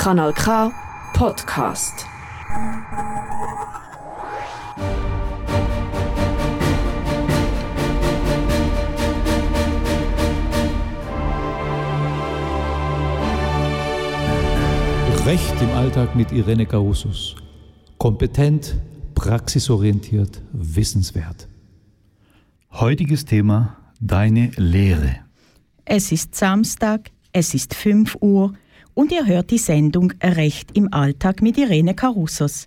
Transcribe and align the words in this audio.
Kanal 0.00 0.32
K 0.32 0.72
Podcast. 1.12 2.06
Recht 15.26 15.60
im 15.60 15.70
Alltag 15.72 16.16
mit 16.16 16.32
Irene 16.32 16.64
Carusus. 16.64 17.36
Kompetent, 17.98 18.78
praxisorientiert, 19.14 20.40
wissenswert. 20.52 21.46
Heutiges 22.72 23.26
Thema 23.26 23.76
Deine 24.00 24.50
Lehre. 24.56 25.16
Es 25.84 26.10
ist 26.10 26.34
Samstag, 26.34 27.10
es 27.34 27.52
ist 27.52 27.74
5 27.74 28.16
Uhr 28.22 28.54
und 29.00 29.12
ihr 29.12 29.24
hört 29.24 29.50
die 29.50 29.56
Sendung 29.56 30.12
Recht 30.22 30.76
im 30.76 30.92
Alltag 30.92 31.40
mit 31.40 31.56
Irene 31.56 31.94
Carusos. 31.94 32.66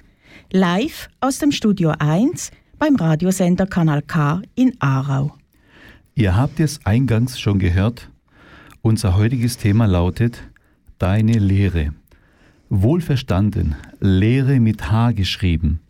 Live 0.52 1.08
aus 1.22 1.38
dem 1.38 1.52
Studio 1.52 1.94
1 2.00 2.50
beim 2.80 2.96
Radiosender 2.96 3.68
Kanal 3.68 4.02
K 4.02 4.42
in 4.56 4.74
Aarau. 4.80 5.36
Ihr 6.16 6.36
habt 6.36 6.60
es 6.60 6.84
eingangs 6.88 7.40
schon 7.40 7.60
gehört. 7.60 8.10
Unser 8.82 9.16
heutiges 9.16 9.58
Thema 9.58 9.86
lautet 9.86 10.42
Deine 10.98 11.34
Lehre. 11.34 11.94
Wohlverstanden, 12.68 13.76
Lehre 14.00 14.60
mit 14.60 14.92
H 14.92 15.12
geschrieben. 15.12 15.82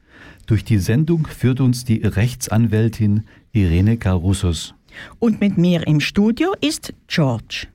Durch 0.45 0.65
die 0.65 0.79
Sendung 0.79 1.25
führt 1.25 1.61
uns 1.61 1.85
die 1.85 2.01
Rechtsanwältin 2.03 3.23
Irene 3.53 3.95
Carusos. 3.95 4.75
Und 5.19 5.39
mit 5.39 5.57
mir 5.57 5.87
im 5.87 6.01
Studio 6.01 6.53
ist 6.59 6.93
George. 7.07 7.67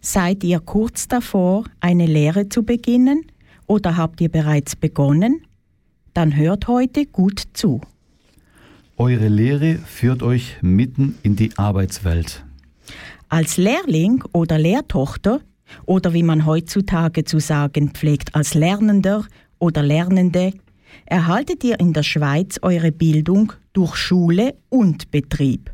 Seid 0.00 0.44
ihr 0.44 0.60
kurz 0.60 1.08
davor, 1.08 1.64
eine 1.80 2.06
Lehre 2.06 2.48
zu 2.48 2.62
beginnen 2.62 3.26
oder 3.66 3.96
habt 3.96 4.20
ihr 4.20 4.28
bereits 4.28 4.76
begonnen? 4.76 5.42
Dann 6.14 6.36
hört 6.36 6.68
heute 6.68 7.06
gut 7.06 7.42
zu. 7.52 7.80
Eure 8.96 9.28
Lehre 9.28 9.74
führt 9.74 10.22
euch 10.22 10.56
mitten 10.62 11.16
in 11.22 11.36
die 11.36 11.50
Arbeitswelt. 11.56 12.44
Als 13.28 13.56
Lehrling 13.56 14.22
oder 14.32 14.58
Lehrtochter 14.58 15.40
oder 15.84 16.14
wie 16.14 16.22
man 16.22 16.46
heutzutage 16.46 17.24
zu 17.24 17.38
sagen 17.40 17.90
pflegt, 17.90 18.34
als 18.34 18.54
Lernender 18.54 19.24
oder 19.58 19.82
Lernende, 19.82 20.52
erhaltet 21.04 21.64
ihr 21.64 21.78
in 21.80 21.92
der 21.92 22.02
Schweiz 22.02 22.58
eure 22.62 22.92
Bildung 22.92 23.52
durch 23.72 23.96
Schule 23.96 24.54
und 24.68 25.10
Betrieb, 25.10 25.70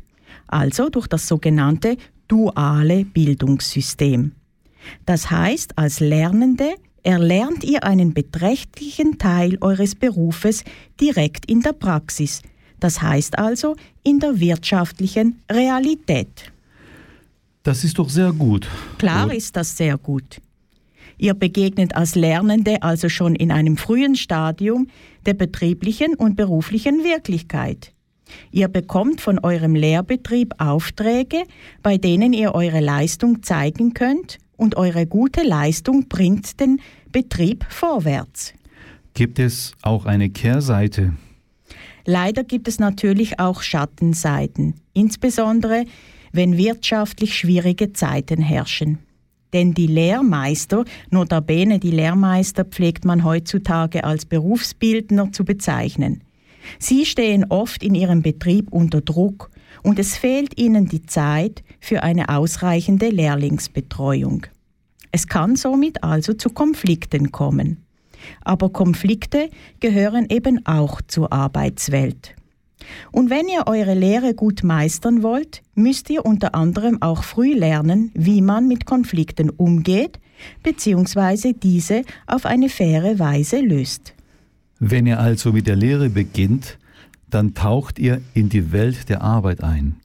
also 0.47 0.89
durch 0.89 1.07
das 1.07 1.27
sogenannte 1.27 1.97
duale 2.27 3.05
Bildungssystem. 3.05 4.33
Das 5.05 5.31
heißt, 5.31 5.77
als 5.77 5.99
Lernende 5.99 6.75
erlernt 7.03 7.63
ihr 7.63 7.83
einen 7.83 8.13
beträchtlichen 8.13 9.17
Teil 9.17 9.57
eures 9.61 9.95
Berufes 9.95 10.63
direkt 10.99 11.45
in 11.45 11.61
der 11.61 11.73
Praxis, 11.73 12.41
das 12.79 13.01
heißt 13.01 13.37
also 13.37 13.75
in 14.03 14.19
der 14.19 14.39
wirtschaftlichen 14.39 15.41
Realität. 15.51 16.51
Das 17.63 17.83
ist 17.83 17.97
doch 17.97 18.09
sehr 18.09 18.33
gut. 18.33 18.67
Klar 18.97 19.27
Oder? 19.27 19.35
ist 19.35 19.55
das 19.55 19.77
sehr 19.77 19.97
gut. 19.97 20.41
Ihr 21.17 21.33
begegnet 21.33 21.95
als 21.95 22.15
Lernende 22.15 22.81
also 22.83 23.07
schon 23.07 23.35
in 23.35 23.51
einem 23.51 23.77
frühen 23.77 24.15
Stadium 24.15 24.87
der 25.25 25.33
betrieblichen 25.33 26.15
und 26.15 26.35
beruflichen 26.35 27.03
Wirklichkeit. 27.03 27.93
Ihr 28.51 28.67
bekommt 28.67 29.21
von 29.21 29.39
eurem 29.39 29.75
Lehrbetrieb 29.75 30.53
Aufträge, 30.57 31.43
bei 31.81 31.97
denen 31.97 32.33
ihr 32.33 32.55
eure 32.55 32.79
Leistung 32.79 33.43
zeigen 33.43 33.93
könnt 33.93 34.37
und 34.57 34.75
eure 34.75 35.05
gute 35.05 35.43
Leistung 35.43 36.07
bringt 36.07 36.59
den 36.59 36.79
Betrieb 37.11 37.65
vorwärts. 37.69 38.53
Gibt 39.13 39.39
es 39.39 39.73
auch 39.81 40.05
eine 40.05 40.29
Kehrseite? 40.29 41.13
Leider 42.05 42.43
gibt 42.43 42.67
es 42.67 42.79
natürlich 42.79 43.39
auch 43.39 43.61
Schattenseiten, 43.61 44.75
insbesondere 44.93 45.85
wenn 46.31 46.57
wirtschaftlich 46.57 47.37
schwierige 47.37 47.93
Zeiten 47.93 48.41
herrschen. 48.41 48.99
Denn 49.53 49.75
die 49.75 49.87
Lehrmeister, 49.87 50.83
notabene 51.11 51.79
die 51.79 51.91
Lehrmeister 51.91 52.65
pflegt 52.65 53.05
man 53.05 53.23
heutzutage 53.23 54.03
als 54.03 54.25
Berufsbildner 54.25 55.31
zu 55.31 55.45
bezeichnen. 55.45 56.22
Sie 56.79 57.05
stehen 57.05 57.45
oft 57.49 57.83
in 57.83 57.95
ihrem 57.95 58.21
Betrieb 58.21 58.71
unter 58.71 59.01
Druck 59.01 59.49
und 59.81 59.99
es 59.99 60.15
fehlt 60.17 60.57
ihnen 60.57 60.87
die 60.87 61.05
Zeit 61.05 61.63
für 61.79 62.03
eine 62.03 62.29
ausreichende 62.29 63.09
Lehrlingsbetreuung. 63.09 64.47
Es 65.11 65.27
kann 65.27 65.55
somit 65.55 66.03
also 66.03 66.33
zu 66.33 66.49
Konflikten 66.49 67.31
kommen. 67.31 67.85
Aber 68.41 68.69
Konflikte 68.69 69.49
gehören 69.79 70.27
eben 70.29 70.65
auch 70.65 71.01
zur 71.01 71.31
Arbeitswelt. 71.33 72.35
Und 73.11 73.29
wenn 73.29 73.47
ihr 73.47 73.67
eure 73.67 73.93
Lehre 73.93 74.33
gut 74.33 74.63
meistern 74.63 75.23
wollt, 75.23 75.61
müsst 75.75 76.09
ihr 76.09 76.25
unter 76.25 76.55
anderem 76.55 77.01
auch 77.01 77.23
früh 77.23 77.53
lernen, 77.53 78.11
wie 78.13 78.41
man 78.41 78.67
mit 78.67 78.85
Konflikten 78.85 79.49
umgeht 79.49 80.19
bzw. 80.63 81.53
diese 81.53 82.03
auf 82.27 82.45
eine 82.45 82.69
faire 82.69 83.19
Weise 83.19 83.59
löst. 83.59 84.13
Wenn 84.85 85.07
ihr 85.07 85.17
also 85.17 85.53
mit 85.53 85.65
der 85.65 85.77
Lehre 85.77 86.09
beginnt, 86.09 86.77
dann 87.29 87.53
taucht 87.53 87.99
ihr 87.99 88.19
in 88.33 88.49
die 88.49 88.73
Welt 88.73 89.07
der 89.07 89.21
Arbeit 89.21 89.63
ein. 89.63 89.95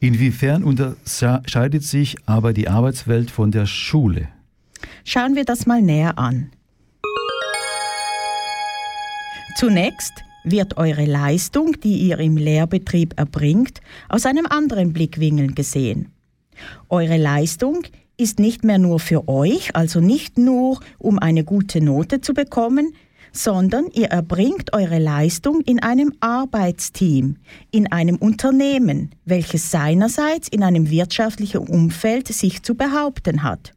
Inwiefern 0.00 0.64
unterscheidet 0.64 1.84
sich 1.84 2.16
aber 2.26 2.52
die 2.52 2.66
Arbeitswelt 2.66 3.30
von 3.30 3.52
der 3.52 3.66
Schule? 3.66 4.26
Schauen 5.04 5.36
wir 5.36 5.44
das 5.44 5.66
mal 5.66 5.80
näher 5.80 6.18
an. 6.18 6.50
Zunächst 9.54 10.12
wird 10.42 10.76
eure 10.76 11.04
Leistung, 11.04 11.76
die 11.84 11.96
ihr 12.08 12.18
im 12.18 12.36
Lehrbetrieb 12.36 13.14
erbringt, 13.16 13.80
aus 14.08 14.26
einem 14.26 14.46
anderen 14.46 14.92
Blickwinkel 14.92 15.54
gesehen. 15.54 16.10
Eure 16.88 17.16
Leistung 17.16 17.84
ist 18.16 18.40
nicht 18.40 18.64
mehr 18.64 18.78
nur 18.78 18.98
für 18.98 19.28
euch, 19.28 19.76
also 19.76 20.00
nicht 20.00 20.36
nur 20.36 20.80
um 20.98 21.20
eine 21.20 21.44
gute 21.44 21.80
Note 21.80 22.20
zu 22.20 22.34
bekommen, 22.34 22.92
sondern 23.36 23.86
ihr 23.92 24.08
erbringt 24.08 24.72
eure 24.72 24.98
Leistung 24.98 25.60
in 25.62 25.82
einem 25.82 26.12
Arbeitsteam, 26.20 27.36
in 27.70 27.90
einem 27.92 28.16
Unternehmen, 28.16 29.10
welches 29.24 29.70
seinerseits 29.70 30.48
in 30.48 30.62
einem 30.62 30.90
wirtschaftlichen 30.90 31.58
Umfeld 31.58 32.28
sich 32.28 32.62
zu 32.62 32.74
behaupten 32.74 33.42
hat. 33.42 33.72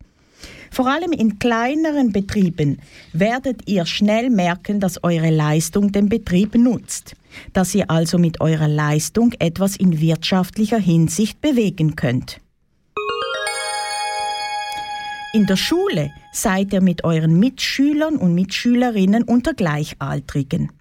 Vor 0.72 0.88
allem 0.88 1.12
in 1.12 1.40
kleineren 1.40 2.12
Betrieben 2.12 2.80
werdet 3.14 3.68
ihr 3.68 3.86
schnell 3.86 4.30
merken, 4.30 4.80
dass 4.80 5.04
eure 5.04 5.30
Leistung 5.30 5.92
den 5.92 6.10
Betrieb 6.10 6.56
nutzt, 6.56 7.16
dass 7.54 7.74
ihr 7.74 7.90
also 7.90 8.18
mit 8.18 8.40
eurer 8.40 8.68
Leistung 8.68 9.34
etwas 9.40 9.76
in 9.76 10.00
wirtschaftlicher 10.00 10.80
Hinsicht 10.80 11.42
bewegen 11.42 11.96
könnt. 11.96 12.40
In 15.32 15.46
der 15.46 15.58
Schule 15.58 16.12
seid 16.32 16.74
ihr 16.74 16.82
mit 16.82 17.04
euren 17.04 17.38
Mitschülern 17.38 18.18
und 18.18 18.34
Mitschülerinnen 18.34 19.22
unter 19.22 19.54
Gleichaltrigen. 19.54 20.72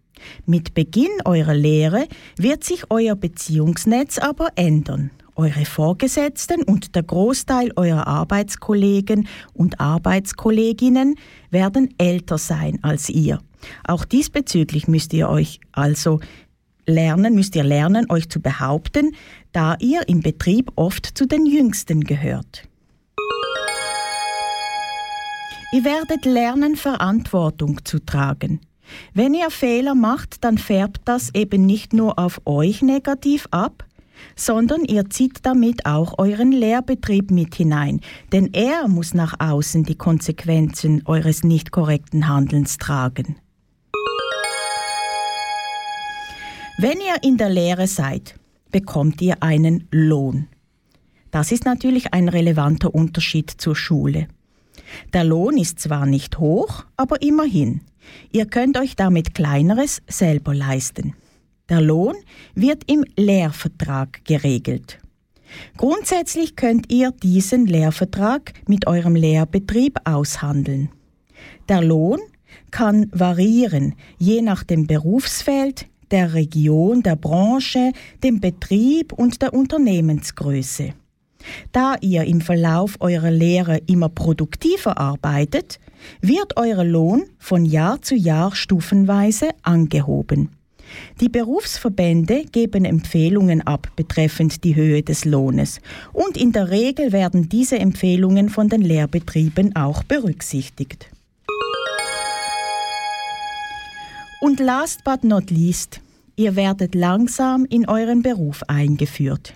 Mit 0.47 0.73
Beginn 0.73 1.11
eurer 1.27 1.53
Lehre 1.55 2.09
wird 2.39 2.65
sich 2.65 2.85
euer 2.89 3.15
Beziehungsnetz 3.15 4.19
aber 4.19 4.49
ändern. 4.57 5.11
Eure 5.37 5.67
Vorgesetzten 5.67 6.63
und 6.63 6.97
der 6.97 7.03
Großteil 7.03 7.73
eurer 7.77 8.07
Arbeitskollegen 8.07 9.29
und 9.53 9.81
Arbeitskolleginnen 9.81 11.17
werden 11.51 11.95
älter 11.99 12.39
sein 12.39 12.79
als 12.83 13.11
ihr. 13.11 13.41
Auch 13.85 14.07
diesbezüglich 14.07 14.89
müsst 14.89 15.13
ihr 15.13 15.29
euch 15.29 15.61
also 15.73 16.21
lernen, 16.87 17.35
müsst 17.35 17.55
ihr 17.55 17.65
lernen, 17.65 18.07
euch 18.09 18.31
zu 18.31 18.41
behaupten, 18.41 19.15
da 19.53 19.77
ihr 19.79 20.09
im 20.09 20.23
Betrieb 20.23 20.73
oft 20.75 21.07
zu 21.07 21.27
den 21.27 21.45
Jüngsten 21.45 22.01
gehört. 22.01 22.68
Ihr 25.71 25.85
werdet 25.85 26.25
lernen, 26.25 26.77
Verantwortung 26.77 27.85
zu 27.85 27.99
tragen. 27.99 28.61
Wenn 29.13 29.35
ihr 29.35 29.51
Fehler 29.51 29.95
macht, 29.95 30.43
dann 30.43 30.57
färbt 30.57 31.03
das 31.05 31.35
eben 31.35 31.67
nicht 31.67 31.93
nur 31.93 32.19
auf 32.19 32.41
euch 32.47 32.81
negativ 32.81 33.47
ab, 33.51 33.85
sondern 34.35 34.85
ihr 34.85 35.11
zieht 35.11 35.41
damit 35.45 35.85
auch 35.85 36.19
euren 36.19 36.53
Lehrbetrieb 36.53 37.31
mit 37.31 37.55
hinein, 37.55 38.01
denn 38.33 38.55
er 38.55 38.89
muss 38.89 39.13
nach 39.13 39.41
außen 39.41 39.85
die 39.85 39.95
Konsequenzen 39.95 41.03
eures 41.05 41.45
nicht 41.45 41.71
korrekten 41.71 42.29
Handelns 42.29 42.79
tragen. 42.79 43.37
Wenn 46.79 46.97
ihr 46.99 47.23
in 47.23 47.37
der 47.37 47.51
Lehre 47.51 47.89
seid, 47.89 48.37
bekommt 48.71 49.21
ihr 49.21 49.43
einen 49.43 49.87
Lohn. 49.91 50.49
Das 51.31 51.53
ist 51.53 51.67
natürlich 51.67 52.15
ein 52.15 52.31
relevanter 52.31 52.95
Unterschied 52.95 53.51
zur 53.51 53.77
Schule. 53.77 54.29
Der 55.13 55.25
Lohn 55.25 55.57
ist 55.57 55.81
zwar 55.81 56.07
nicht 56.07 56.39
hoch, 56.39 56.85
aber 56.97 57.23
immerhin. 57.23 57.83
Ihr 58.33 58.47
könnt 58.47 58.79
euch 58.79 58.97
damit 58.97 59.35
kleineres 59.35 60.03
selber 60.09 60.55
leisten. 60.55 61.15
Der 61.69 61.81
Lohn 61.81 62.17
wird 62.55 62.85
im 62.91 63.05
Lehrvertrag 63.17 64.25
geregelt. 64.25 64.99
Grundsätzlich 65.77 66.57
könnt 66.57 66.91
ihr 66.91 67.11
diesen 67.11 67.67
Lehrvertrag 67.67 68.53
mit 68.67 68.87
eurem 68.87 69.15
Lehrbetrieb 69.15 69.99
aushandeln. 70.05 70.91
Der 71.69 71.83
Lohn 71.83 72.21
kann 72.71 73.11
variieren, 73.13 73.95
je 74.19 74.43
nach 74.43 74.65
dem 74.65 74.87
Berufsfeld, 74.87 75.87
der 76.11 76.35
Region, 76.35 77.03
der 77.03 77.17
Branche, 77.17 77.93
dem 78.23 78.41
Betrieb 78.41 79.13
und 79.13 79.43
der 79.43 79.53
Unternehmensgröße. 79.53 80.95
Da 81.73 81.97
ihr 82.01 82.25
im 82.25 82.41
Verlauf 82.41 82.97
eurer 83.01 83.31
Lehre 83.31 83.79
immer 83.87 84.09
produktiver 84.09 84.99
arbeitet, 84.99 85.79
wird 86.21 86.57
euer 86.57 86.85
Lohn 86.85 87.25
von 87.39 87.65
Jahr 87.65 88.03
zu 88.03 88.15
Jahr 88.15 88.55
stufenweise 88.55 89.51
angehoben. 89.63 90.51
Die 91.21 91.29
Berufsverbände 91.29 92.45
geben 92.51 92.85
Empfehlungen 92.85 93.61
ab 93.67 93.89
betreffend 93.97 94.65
die 94.65 94.75
Höhe 94.75 95.03
des 95.03 95.25
Lohnes 95.25 95.81
und 96.13 96.37
in 96.37 96.53
der 96.53 96.71
Regel 96.71 97.13
werden 97.13 97.49
diese 97.49 97.79
Empfehlungen 97.79 98.49
von 98.49 98.69
den 98.69 98.81
Lehrbetrieben 98.81 99.77
auch 99.77 100.03
berücksichtigt. 100.03 101.11
Und 104.41 104.61
last 104.61 105.03
but 105.05 105.25
not 105.25 105.51
least, 105.51 106.01
ihr 106.37 106.55
werdet 106.55 106.95
langsam 106.95 107.67
in 107.69 107.89
euren 107.89 108.23
Beruf 108.23 108.63
eingeführt. 108.69 109.55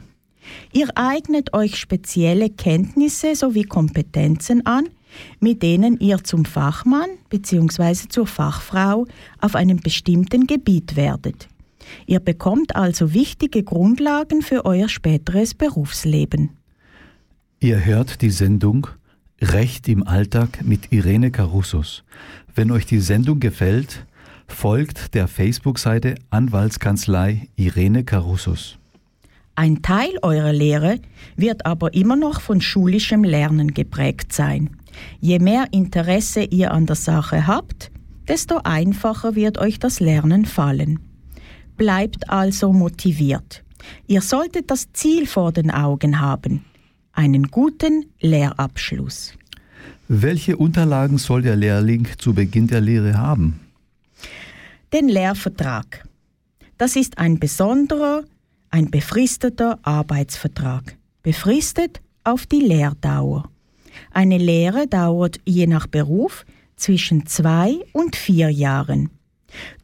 Ihr 0.72 0.88
eignet 0.94 1.52
euch 1.54 1.76
spezielle 1.76 2.50
Kenntnisse 2.50 3.34
sowie 3.34 3.64
Kompetenzen 3.64 4.66
an, 4.66 4.88
mit 5.40 5.62
denen 5.62 5.98
ihr 6.00 6.24
zum 6.24 6.44
Fachmann 6.44 7.10
bzw. 7.28 8.08
zur 8.08 8.26
Fachfrau 8.26 9.06
auf 9.40 9.54
einem 9.54 9.78
bestimmten 9.78 10.46
Gebiet 10.46 10.96
werdet. 10.96 11.48
Ihr 12.06 12.20
bekommt 12.20 12.76
also 12.76 13.12
wichtige 13.12 13.62
Grundlagen 13.62 14.42
für 14.42 14.64
euer 14.64 14.88
späteres 14.88 15.54
Berufsleben. 15.54 16.50
Ihr 17.60 17.84
hört 17.84 18.22
die 18.22 18.30
Sendung 18.30 18.86
Recht 19.40 19.88
im 19.88 20.06
Alltag 20.06 20.64
mit 20.64 20.92
Irene 20.92 21.32
Carussos. 21.32 22.04
Wenn 22.54 22.70
euch 22.70 22.86
die 22.86 23.00
Sendung 23.00 23.40
gefällt, 23.40 24.06
folgt 24.46 25.14
der 25.14 25.26
Facebook-Seite 25.26 26.14
Anwaltskanzlei 26.30 27.48
Irene 27.56 28.04
Carussos. 28.04 28.78
Ein 29.54 29.82
Teil 29.82 30.12
eurer 30.22 30.52
Lehre 30.52 30.98
wird 31.36 31.66
aber 31.66 31.92
immer 31.94 32.16
noch 32.16 32.40
von 32.40 32.60
schulischem 32.60 33.22
Lernen 33.22 33.74
geprägt 33.74 34.32
sein. 34.32 34.70
Je 35.20 35.38
mehr 35.38 35.66
Interesse 35.72 36.42
ihr 36.42 36.72
an 36.72 36.86
der 36.86 36.96
Sache 36.96 37.46
habt, 37.46 37.90
desto 38.28 38.60
einfacher 38.64 39.34
wird 39.34 39.58
euch 39.58 39.78
das 39.78 40.00
Lernen 40.00 40.46
fallen. 40.46 41.00
Bleibt 41.76 42.30
also 42.30 42.72
motiviert. 42.72 43.62
Ihr 44.06 44.22
solltet 44.22 44.70
das 44.70 44.92
Ziel 44.92 45.26
vor 45.26 45.52
den 45.52 45.70
Augen 45.70 46.20
haben, 46.20 46.64
einen 47.12 47.48
guten 47.48 48.06
Lehrabschluss. 48.20 49.34
Welche 50.08 50.56
Unterlagen 50.56 51.18
soll 51.18 51.42
der 51.42 51.56
Lehrling 51.56 52.06
zu 52.18 52.32
Beginn 52.34 52.66
der 52.66 52.80
Lehre 52.80 53.18
haben? 53.18 53.60
Den 54.92 55.08
Lehrvertrag. 55.08 56.06
Das 56.78 56.96
ist 56.96 57.18
ein 57.18 57.38
besonderer, 57.38 58.24
ein 58.72 58.90
befristeter 58.90 59.78
Arbeitsvertrag. 59.82 60.96
Befristet 61.22 62.00
auf 62.24 62.46
die 62.46 62.60
Lehrdauer. 62.60 63.48
Eine 64.10 64.38
Lehre 64.38 64.88
dauert 64.88 65.38
je 65.44 65.66
nach 65.66 65.86
Beruf 65.86 66.44
zwischen 66.76 67.26
zwei 67.26 67.76
und 67.92 68.16
vier 68.16 68.48
Jahren. 68.48 69.10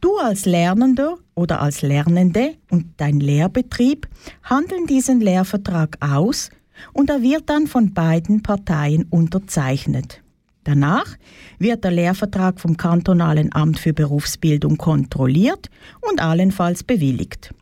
Du 0.01 0.17
als 0.17 0.45
Lernender 0.45 1.17
oder 1.35 1.61
als 1.61 1.83
Lernende 1.83 2.55
und 2.71 2.87
dein 2.97 3.19
Lehrbetrieb 3.19 4.07
handeln 4.41 4.87
diesen 4.87 5.21
Lehrvertrag 5.21 5.97
aus 5.99 6.49
und 6.91 7.11
er 7.11 7.21
wird 7.21 7.47
dann 7.47 7.67
von 7.67 7.93
beiden 7.93 8.41
Parteien 8.41 9.05
unterzeichnet. 9.11 10.23
Danach 10.63 11.15
wird 11.59 11.83
der 11.83 11.91
Lehrvertrag 11.91 12.59
vom 12.59 12.75
kantonalen 12.75 13.53
Amt 13.53 13.77
für 13.77 13.93
Berufsbildung 13.93 14.77
kontrolliert 14.77 15.69
und 16.01 16.21
allenfalls 16.21 16.83
bewilligt. 16.83 17.53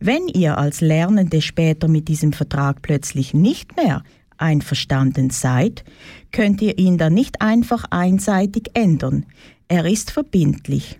Wenn 0.00 0.28
ihr 0.28 0.58
als 0.58 0.80
Lernende 0.80 1.42
später 1.42 1.88
mit 1.88 2.08
diesem 2.08 2.32
Vertrag 2.32 2.82
plötzlich 2.82 3.34
nicht 3.34 3.76
mehr 3.76 4.02
einverstanden 4.36 5.30
seid, 5.30 5.84
könnt 6.30 6.62
ihr 6.62 6.78
ihn 6.78 6.98
dann 6.98 7.14
nicht 7.14 7.40
einfach 7.40 7.84
einseitig 7.90 8.70
ändern. 8.74 9.26
Er 9.66 9.84
ist 9.84 10.12
verbindlich. 10.12 10.98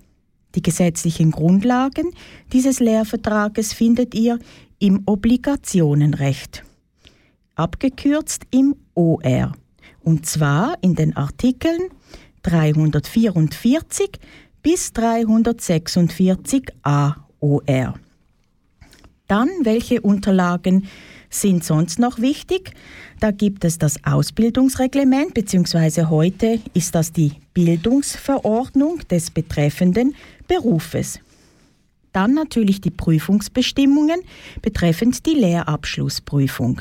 Die 0.55 0.63
gesetzlichen 0.63 1.31
Grundlagen 1.31 2.11
dieses 2.53 2.81
Lehrvertrages 2.81 3.73
findet 3.73 4.15
ihr 4.15 4.39
im 4.81 5.03
Obligationenrecht, 5.07 6.65
abgekürzt 7.55 8.45
im 8.51 8.75
OR, 8.95 9.53
und 10.01 10.27
zwar 10.27 10.77
in 10.81 10.95
den 10.95 11.17
Artikeln 11.17 11.91
344 12.43 14.11
bis 14.63 14.93
346 14.93 16.73
AOR. 16.83 17.95
Dann, 19.29 19.49
welche 19.63 20.01
Unterlagen 20.01 20.89
sind 21.31 21.63
sonst 21.63 21.99
noch 21.99 22.19
wichtig? 22.19 22.73
Da 23.21 23.31
gibt 23.31 23.65
es 23.65 23.79
das 23.79 24.03
Ausbildungsreglement, 24.05 25.35
beziehungsweise 25.35 26.09
heute 26.09 26.61
ist 26.73 26.95
das 26.95 27.13
die 27.13 27.33
Bildungsverordnung 27.53 29.01
des 29.11 29.31
betreffenden 29.31 30.15
Berufes. 30.47 31.21
Dann 32.13 32.33
natürlich 32.33 32.81
die 32.81 32.91
Prüfungsbestimmungen 32.91 34.21
betreffend 34.63 35.27
die 35.27 35.35
Lehrabschlussprüfung. 35.35 36.81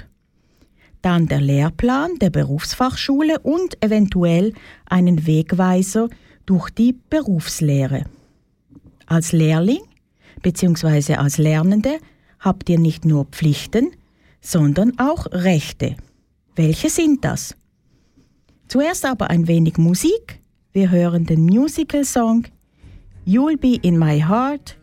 Dann 1.01 1.27
der 1.27 1.41
Lehrplan 1.41 2.17
der 2.19 2.29
Berufsfachschule 2.29 3.39
und 3.39 3.83
eventuell 3.83 4.53
einen 4.85 5.27
Wegweiser 5.27 6.09
durch 6.45 6.69
die 6.69 6.93
Berufslehre. 7.09 8.05
Als 9.05 9.33
Lehrling 9.33 9.81
bzw. 10.41 11.15
als 11.15 11.37
Lernende 11.37 11.99
habt 12.39 12.69
ihr 12.69 12.79
nicht 12.79 13.05
nur 13.05 13.25
Pflichten, 13.25 13.91
sondern 14.41 14.97
auch 14.99 15.25
Rechte. 15.31 15.95
Welche 16.55 16.89
sind 16.89 17.23
das? 17.23 17.55
Zuerst 18.67 19.05
aber 19.05 19.29
ein 19.29 19.47
wenig 19.47 19.77
Musik. 19.77 20.39
Wir 20.73 20.91
hören 20.91 21.25
den 21.25 21.45
Musical-Song 21.45 22.47
You'll 23.25 23.57
Be 23.57 23.77
in 23.81 23.97
My 23.97 24.19
Heart 24.19 24.77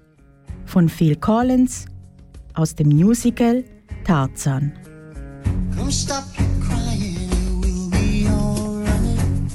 von 0.67 0.89
Phil 0.89 1.17
Collins 1.17 1.87
aus 2.55 2.75
dem 2.75 2.89
Musical 2.89 3.65
Tarzan. 4.05 4.73
Come 5.77 5.91
stop 5.91 6.25
crying, 6.61 7.61
we'll 7.61 7.91
be 7.91 8.29
alright. 8.29 9.51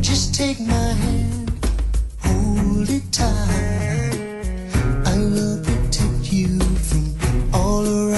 Just 0.00 0.34
take 0.34 0.60
my 0.60 0.72
hand, 0.72 1.50
hold 2.22 2.88
it 2.88 3.10
tight. 3.12 3.97
Around 7.88 8.17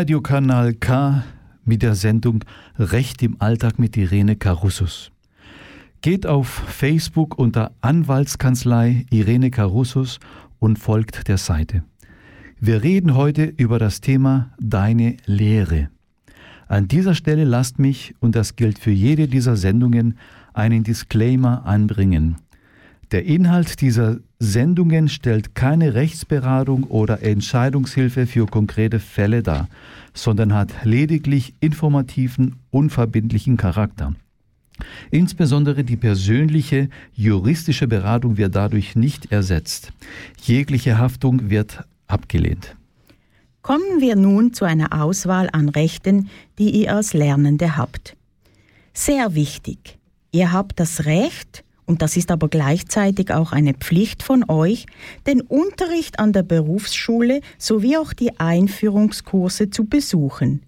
Radiokanal 0.00 0.72
K 0.72 1.24
mit 1.66 1.82
der 1.82 1.94
Sendung 1.94 2.42
Recht 2.78 3.22
im 3.22 3.36
Alltag 3.38 3.78
mit 3.78 3.98
Irene 3.98 4.34
Carussus. 4.34 5.12
Geht 6.00 6.26
auf 6.26 6.48
Facebook 6.48 7.38
unter 7.38 7.72
Anwaltskanzlei 7.82 9.04
Irene 9.10 9.50
Carussus 9.50 10.18
und 10.58 10.78
folgt 10.78 11.28
der 11.28 11.36
Seite. 11.36 11.82
Wir 12.58 12.82
reden 12.82 13.14
heute 13.14 13.44
über 13.44 13.78
das 13.78 14.00
Thema 14.00 14.54
Deine 14.58 15.18
Lehre. 15.26 15.90
An 16.66 16.88
dieser 16.88 17.14
Stelle 17.14 17.44
lasst 17.44 17.78
mich, 17.78 18.14
und 18.20 18.34
das 18.36 18.56
gilt 18.56 18.78
für 18.78 18.92
jede 18.92 19.28
dieser 19.28 19.56
Sendungen, 19.56 20.16
einen 20.54 20.82
Disclaimer 20.82 21.66
anbringen. 21.66 22.36
Der 23.12 23.24
Inhalt 23.24 23.80
dieser 23.80 24.18
Sendungen 24.38 25.08
stellt 25.08 25.56
keine 25.56 25.94
Rechtsberatung 25.94 26.84
oder 26.84 27.22
Entscheidungshilfe 27.22 28.26
für 28.26 28.46
konkrete 28.46 29.00
Fälle 29.00 29.42
dar, 29.42 29.68
sondern 30.14 30.54
hat 30.54 30.84
lediglich 30.84 31.54
informativen, 31.60 32.56
unverbindlichen 32.70 33.56
Charakter. 33.56 34.14
Insbesondere 35.10 35.84
die 35.84 35.96
persönliche 35.96 36.88
juristische 37.12 37.86
Beratung 37.86 38.36
wird 38.36 38.54
dadurch 38.54 38.96
nicht 38.96 39.30
ersetzt. 39.32 39.92
Jegliche 40.42 40.98
Haftung 40.98 41.50
wird 41.50 41.84
abgelehnt. 42.06 42.76
Kommen 43.62 44.00
wir 44.00 44.16
nun 44.16 44.54
zu 44.54 44.64
einer 44.64 45.02
Auswahl 45.02 45.50
an 45.52 45.68
Rechten, 45.68 46.30
die 46.58 46.70
ihr 46.70 46.94
als 46.94 47.12
Lernende 47.12 47.76
habt. 47.76 48.16
Sehr 48.94 49.34
wichtig. 49.34 49.98
Ihr 50.32 50.52
habt 50.52 50.80
das 50.80 51.04
Recht, 51.04 51.64
und 51.90 52.02
das 52.02 52.16
ist 52.16 52.30
aber 52.30 52.48
gleichzeitig 52.48 53.32
auch 53.32 53.50
eine 53.50 53.74
Pflicht 53.74 54.22
von 54.22 54.48
euch, 54.48 54.86
den 55.26 55.40
Unterricht 55.40 56.20
an 56.20 56.32
der 56.32 56.44
Berufsschule 56.44 57.40
sowie 57.58 57.96
auch 57.96 58.12
die 58.12 58.38
Einführungskurse 58.38 59.70
zu 59.70 59.86
besuchen. 59.86 60.62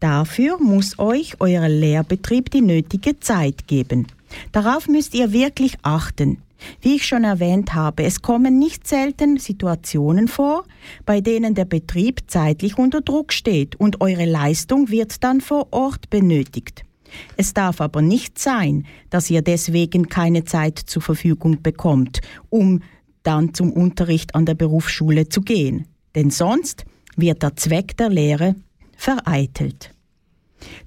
Dafür 0.00 0.58
muss 0.58 0.98
euch 0.98 1.36
euer 1.38 1.68
Lehrbetrieb 1.68 2.50
die 2.50 2.62
nötige 2.62 3.20
Zeit 3.20 3.68
geben. 3.68 4.08
Darauf 4.50 4.88
müsst 4.88 5.14
ihr 5.14 5.32
wirklich 5.32 5.76
achten. 5.82 6.38
Wie 6.80 6.96
ich 6.96 7.06
schon 7.06 7.22
erwähnt 7.22 7.74
habe, 7.74 8.02
es 8.02 8.20
kommen 8.20 8.58
nicht 8.58 8.88
selten 8.88 9.38
Situationen 9.38 10.26
vor, 10.26 10.64
bei 11.04 11.20
denen 11.20 11.54
der 11.54 11.66
Betrieb 11.66 12.22
zeitlich 12.26 12.76
unter 12.76 13.02
Druck 13.02 13.32
steht 13.32 13.76
und 13.76 14.00
eure 14.00 14.24
Leistung 14.24 14.90
wird 14.90 15.22
dann 15.22 15.40
vor 15.40 15.68
Ort 15.70 16.10
benötigt. 16.10 16.85
Es 17.36 17.54
darf 17.54 17.80
aber 17.80 18.02
nicht 18.02 18.38
sein, 18.38 18.86
dass 19.10 19.30
ihr 19.30 19.42
deswegen 19.42 20.08
keine 20.08 20.44
Zeit 20.44 20.78
zur 20.78 21.02
Verfügung 21.02 21.62
bekommt, 21.62 22.20
um 22.50 22.82
dann 23.22 23.54
zum 23.54 23.72
Unterricht 23.72 24.34
an 24.34 24.46
der 24.46 24.54
Berufsschule 24.54 25.28
zu 25.28 25.40
gehen. 25.40 25.86
Denn 26.14 26.30
sonst 26.30 26.84
wird 27.16 27.42
der 27.42 27.56
Zweck 27.56 27.96
der 27.96 28.08
Lehre 28.08 28.54
vereitelt. 28.96 29.92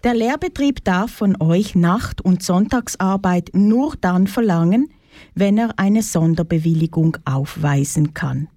Der 0.03 0.13
Lehrbetrieb 0.13 0.83
darf 0.83 1.11
von 1.11 1.39
euch 1.41 1.75
Nacht- 1.75 2.21
und 2.21 2.43
Sonntagsarbeit 2.43 3.51
nur 3.53 3.95
dann 3.99 4.27
verlangen, 4.27 4.89
wenn 5.35 5.57
er 5.57 5.77
eine 5.77 6.01
Sonderbewilligung 6.01 7.17
aufweisen 7.25 8.13
kann. 8.13 8.47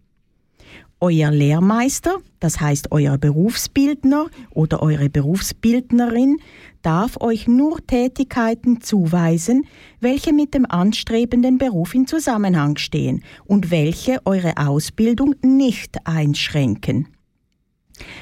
Euer 1.03 1.33
Lehrmeister, 1.33 2.19
das 2.39 2.61
heißt 2.61 2.93
euer 2.93 3.19
Berufsbildner 3.19 4.29
oder 4.51 4.85
eure 4.85 5.11
Berufsbildnerin, 5.11 6.37
darf 6.83 7.17
euch 7.21 7.49
nur 7.49 7.85
Tätigkeiten 7.85 8.83
zuweisen, 8.83 9.67
welche 9.99 10.33
mit 10.33 10.55
dem 10.55 10.65
anstrebenden 10.65 11.59
Beruf 11.59 11.93
in 11.97 12.07
Zusammenhang 12.07 12.77
stehen 12.77 13.25
und 13.45 13.73
welche 13.73 14.25
eure 14.25 14.59
Ausbildung 14.59 15.35
nicht 15.43 15.97
einschränken. 16.07 17.09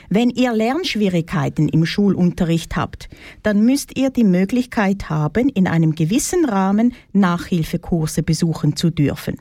Wenn 0.09 0.31
ihr 0.31 0.55
Lernschwierigkeiten 0.55 1.69
im 1.69 1.85
Schulunterricht 1.85 2.77
habt, 2.77 3.11
dann 3.43 3.63
müsst 3.63 3.99
ihr 3.99 4.09
die 4.09 4.25
Möglichkeit 4.25 5.11
haben, 5.11 5.51
in 5.51 5.69
einem 5.69 5.95
gewissen 5.95 6.47
Rahmen 6.47 6.95
Nachhilfekurse 7.13 8.23
besuchen 8.23 8.75
zu 8.75 8.89
dürfen. 8.89 9.37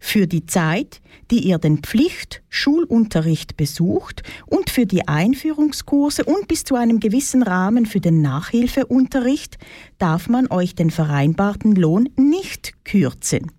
Für 0.00 0.26
die 0.26 0.46
Zeit, 0.46 1.00
die 1.30 1.40
ihr 1.46 1.58
den 1.58 1.78
Pflicht-Schulunterricht 1.78 3.56
besucht 3.56 4.22
und 4.46 4.70
für 4.70 4.86
die 4.86 5.06
Einführungskurse 5.06 6.24
und 6.24 6.48
bis 6.48 6.64
zu 6.64 6.74
einem 6.74 7.00
gewissen 7.00 7.42
Rahmen 7.42 7.86
für 7.86 8.00
den 8.00 8.22
Nachhilfeunterricht 8.22 9.58
darf 9.98 10.28
man 10.28 10.50
euch 10.50 10.74
den 10.74 10.90
vereinbarten 10.90 11.74
Lohn 11.74 12.08
nicht 12.16 12.72
kürzen. 12.84 13.52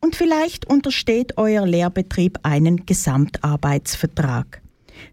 Und 0.00 0.16
vielleicht 0.16 0.68
untersteht 0.68 1.38
euer 1.38 1.66
Lehrbetrieb 1.66 2.38
einen 2.42 2.84
Gesamtarbeitsvertrag. 2.84 4.60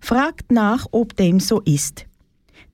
Fragt 0.01 0.51
nach, 0.51 0.87
ob 0.91 1.15
dem 1.15 1.39
so 1.39 1.61
ist. 1.61 2.05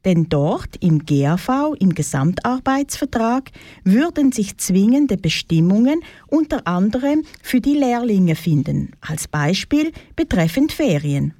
Denn 0.07 0.29
dort 0.29 0.77
im 0.79 1.05
GAV, 1.05 1.75
im 1.79 1.93
Gesamtarbeitsvertrag, 1.93 3.51
würden 3.83 4.31
sich 4.31 4.55
zwingende 4.55 5.17
Bestimmungen 5.17 5.99
unter 6.27 6.65
anderem 6.65 7.23
für 7.41 7.59
die 7.59 7.73
Lehrlinge 7.73 8.35
finden, 8.35 8.91
als 9.01 9.27
Beispiel 9.27 9.91
betreffend 10.15 10.71
Ferien. 10.71 11.33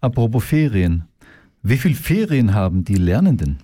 Apropos 0.00 0.42
Ferien. 0.42 1.04
Wie 1.62 1.76
viel 1.76 1.94
Ferien 1.94 2.54
haben 2.54 2.84
die 2.84 2.94
Lernenden? 2.94 3.58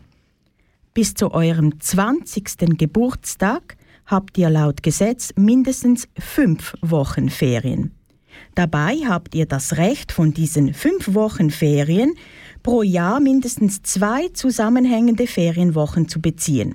Bis 0.93 1.15
zu 1.15 1.33
eurem 1.33 1.81
20. 1.81 2.77
Geburtstag 2.77 3.79
habt 4.05 4.37
ihr 4.37 4.51
laut 4.51 4.83
Gesetz 4.83 5.33
mindestens 5.37 6.09
fünf 6.19 6.75
Wochen 6.83 7.31
Ferien. 7.31 7.93
Dabei 8.55 8.97
habt 9.09 9.35
ihr 9.35 9.47
das 9.47 9.79
Recht 9.79 10.13
von 10.13 10.35
diesen 10.35 10.75
fünf 10.75 11.15
Wochen 11.15 11.51
Ferien 11.51 12.15
pro 12.67 12.83
Jahr 12.83 13.21
mindestens 13.21 13.81
zwei 13.83 14.27
zusammenhängende 14.31 15.29
Ferienwochen 15.29 16.09
zu 16.09 16.21
beziehen. 16.21 16.75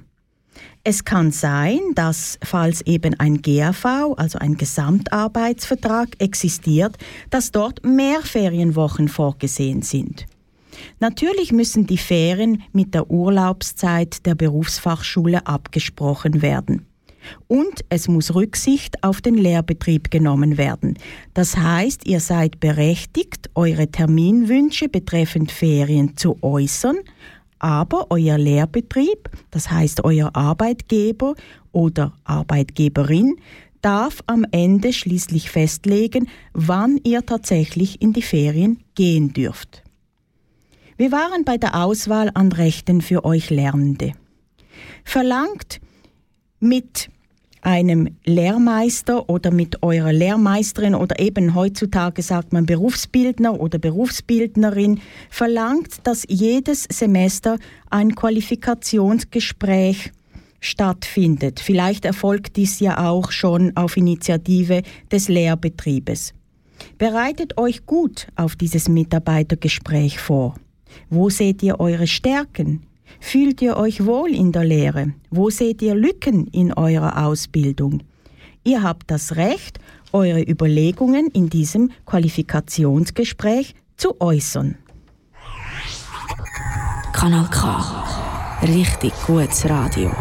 Es 0.86 1.04
kann 1.04 1.32
sein, 1.32 1.80
dass, 1.96 2.40
falls 2.42 2.80
eben 2.84 3.20
ein 3.20 3.42
GAV, 3.42 4.16
also 4.16 4.40
ein 4.40 4.56
Gesamtarbeitsvertrag, 4.56 6.16
existiert, 6.20 6.96
dass 7.30 7.52
dort 7.52 7.84
mehr 7.84 8.22
Ferienwochen 8.22 9.10
vorgesehen 9.10 9.82
sind. 9.82 10.28
Natürlich 11.02 11.52
müssen 11.52 11.88
die 11.88 11.98
Ferien 11.98 12.64
mit 12.72 12.94
der 12.94 13.12
Urlaubszeit 13.12 14.26
der 14.26 14.36
Berufsfachschule 14.36 15.46
abgesprochen 15.46 16.42
werden. 16.42 16.86
Und 17.48 17.86
es 17.90 18.08
muss 18.08 18.34
Rücksicht 18.34 19.04
auf 19.04 19.22
den 19.22 19.36
Lehrbetrieb 19.36 20.12
genommen 20.12 20.58
werden. 20.58 20.98
Das 21.34 21.58
heißt, 21.58 22.06
ihr 22.06 22.20
seid 22.20 22.60
berechtigt, 22.60 23.50
eure 23.56 23.88
Terminwünsche 23.88 24.90
betreffend 24.90 25.52
Ferien 25.52 26.18
zu 26.18 26.38
äußern, 26.42 26.98
aber 27.60 28.08
euer 28.10 28.38
Lehrbetrieb, 28.38 29.30
das 29.52 29.70
heißt 29.70 30.04
euer 30.04 30.36
Arbeitgeber 30.36 31.36
oder 31.72 32.14
Arbeitgeberin, 32.24 33.36
darf 33.82 34.22
am 34.28 34.46
Ende 34.52 34.94
schließlich 34.94 35.50
festlegen, 35.50 36.28
wann 36.54 37.00
ihr 37.04 37.26
tatsächlich 37.26 38.02
in 38.02 38.14
die 38.14 38.22
Ferien 38.22 38.80
gehen 38.96 39.34
dürft. 39.34 39.84
Wir 40.98 41.12
waren 41.12 41.46
bei 41.46 41.58
der 41.58 41.84
Auswahl 41.84 42.30
an 42.34 42.52
Rechten 42.52 43.02
für 43.02 43.26
euch 43.26 43.50
Lernende. 43.50 44.14
Verlangt 45.04 45.82
mit 46.62 47.10
einem 47.62 48.16
Lehrmeister 48.26 49.30
oder 49.30 49.52
mit 49.52 49.84
eurer 49.84 50.14
Lehrmeisterin 50.14 50.96
oder 50.96 51.20
eben 51.20 51.54
heutzutage 51.54 52.22
sagt 52.22 52.54
man 52.54 52.66
Berufsbildner 52.66 53.60
oder 53.60 53.78
Berufsbildnerin 53.78 55.02
verlangt, 55.30 56.08
dass 56.08 56.26
jedes 56.28 56.88
Semester 56.90 57.58
ein 57.90 58.16
Qualifikationsgespräch 58.16 60.12
stattfindet. 60.60 61.60
Vielleicht 61.60 62.06
erfolgt 62.06 62.56
dies 62.56 62.80
ja 62.80 63.10
auch 63.10 63.32
schon 63.32 63.76
auf 63.76 63.98
Initiative 63.98 64.84
des 65.12 65.28
Lehrbetriebes. 65.28 66.34
Bereitet 66.98 67.58
euch 67.58 67.86
gut 67.86 68.28
auf 68.36 68.56
dieses 68.56 68.90
Mitarbeitergespräch 68.90 70.20
vor. 70.20 70.56
Wo 71.10 71.30
seht 71.30 71.62
ihr 71.64 71.80
eure 71.80 72.08
Stärken? 72.08 72.84
Fühlt 73.20 73.62
ihr 73.62 73.78
euch 73.78 74.06
wohl 74.06 74.34
in 74.34 74.52
der 74.52 74.64
Lehre? 74.64 75.14
Wo 75.30 75.50
seht 75.50 75.82
ihr 75.82 75.96
Lücken 75.96 76.48
in 76.48 76.74
eurer 76.74 77.26
Ausbildung? 77.26 78.04
Ihr 78.64 78.84
habt 78.84 79.10
das 79.10 79.36
Recht, 79.36 79.80
eure 80.14 80.42
Überlegungen 80.42 81.28
in 81.28 81.50
diesem 81.50 81.92
Qualifikationsgespräch 82.06 83.76
zu 83.98 84.20
äußern. 84.20 84.78
Kanal 87.14 87.48
K. 87.52 88.60
Richtig 88.64 89.14
gutes 89.26 89.70
Radio. 89.70 90.12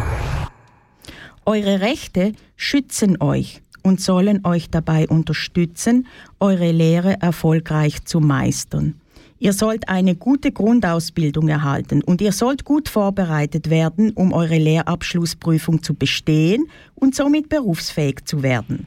Eure 1.45 1.81
Rechte 1.81 2.33
schützen 2.55 3.19
euch 3.21 3.61
und 3.81 3.99
sollen 3.99 4.45
euch 4.45 4.69
dabei 4.69 5.07
unterstützen, 5.07 6.07
eure 6.39 6.71
Lehre 6.71 7.19
erfolgreich 7.21 8.05
zu 8.05 8.19
meistern. 8.19 9.00
Ihr 9.41 9.53
sollt 9.53 9.89
eine 9.89 10.13
gute 10.13 10.51
Grundausbildung 10.51 11.49
erhalten 11.49 12.03
und 12.03 12.21
ihr 12.21 12.31
sollt 12.31 12.63
gut 12.63 12.87
vorbereitet 12.87 13.71
werden, 13.71 14.11
um 14.11 14.33
eure 14.33 14.59
Lehrabschlussprüfung 14.59 15.81
zu 15.81 15.95
bestehen 15.95 16.67
und 16.93 17.15
somit 17.15 17.49
berufsfähig 17.49 18.23
zu 18.25 18.43
werden. 18.43 18.85